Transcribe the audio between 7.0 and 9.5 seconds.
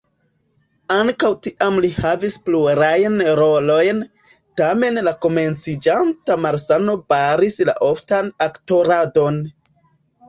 baris la oftan aktoradon.